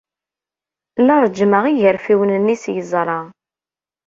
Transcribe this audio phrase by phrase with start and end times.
[1.01, 3.19] La ṛejjmeɣ igerfiwen-nni s yeẓra.